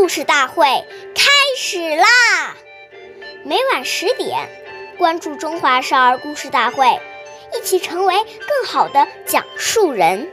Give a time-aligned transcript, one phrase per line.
[0.00, 0.64] 故事大会
[1.14, 2.56] 开始啦！
[3.44, 4.48] 每晚十点，
[4.96, 6.86] 关注《中华少儿故事大会》，
[7.54, 10.26] 一起成为更好的讲述人。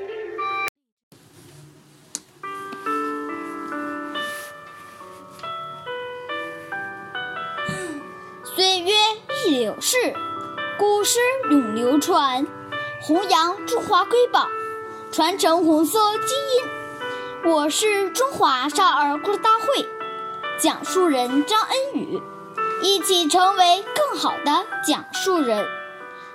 [8.55, 8.93] 岁月
[9.43, 9.97] 易流逝，
[10.79, 11.19] 古诗
[11.51, 12.47] 永流传，
[13.01, 14.47] 弘扬中华瑰宝，
[15.11, 16.76] 传承红色基因。
[17.45, 19.87] 我是中华少儿故事大会
[20.59, 22.21] 讲述人张恩宇，
[22.81, 25.65] 一起成为更好的讲述人。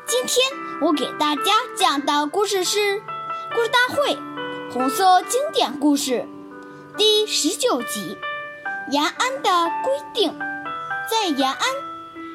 [0.07, 0.47] 今天
[0.81, 2.79] 我给大家讲的故事是
[3.55, 4.15] 《故事大会》
[4.73, 6.27] 红色经典故事
[6.97, 8.17] 第十九集
[8.93, 10.33] 《延安的规定》。
[11.11, 11.61] 在延安，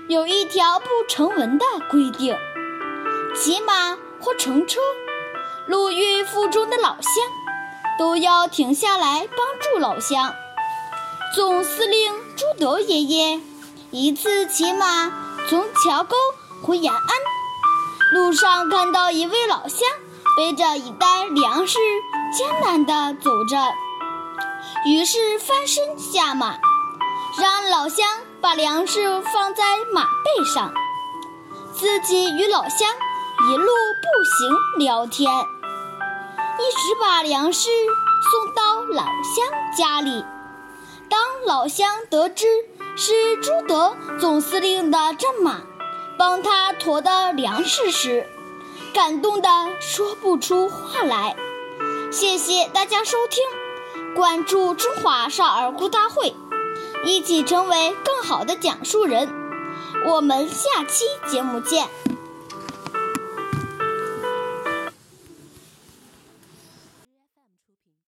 [0.07, 2.37] 有一条不成文的规定：
[3.33, 4.79] 骑马或乘车，
[5.67, 7.13] 路遇腹中的老乡。
[7.97, 10.33] 都要停下来帮助老乡。
[11.35, 13.41] 总司令朱德爷爷
[13.91, 15.11] 一次骑马
[15.49, 16.15] 从桥沟
[16.61, 17.01] 回延安，
[18.13, 19.87] 路上看到一位老乡
[20.37, 21.77] 背着一袋粮食，
[22.35, 23.57] 艰难地走着，
[24.85, 26.57] 于是翻身下马，
[27.39, 28.05] 让老乡
[28.41, 30.73] 把粮食放在马背上，
[31.73, 32.87] 自己与老乡
[33.49, 35.56] 一路步行聊天。
[36.59, 37.69] 一直把粮食
[38.31, 40.25] 送到老乡家里。
[41.09, 42.45] 当老乡得知
[42.95, 45.61] 是朱德总司令的战马
[46.17, 48.27] 帮他驮的粮食时，
[48.93, 51.35] 感动的说不出话来。
[52.11, 53.43] 谢谢大家收听，
[54.15, 56.35] 关注中华少儿故大会，
[57.05, 59.29] 一起成为更好的讲述人。
[60.07, 61.87] 我们下期节目见。